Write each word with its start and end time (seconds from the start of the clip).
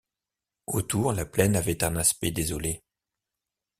Autour, 0.65 1.13
la 1.13 1.27
plaine 1.27 1.55
avait 1.55 1.83
un 1.83 1.95
aspect 1.95 2.31
désolé. 2.31 2.81